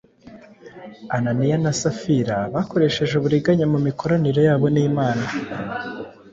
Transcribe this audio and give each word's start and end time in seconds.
Ananiya 1.15 1.57
na 1.63 1.71
Safira 1.81 2.37
bakoresheje 2.53 3.13
uburiganya 3.15 3.65
mu 3.73 3.79
mikoranire 3.85 4.41
yabo 4.47 4.65
n’Imana. 4.73 5.25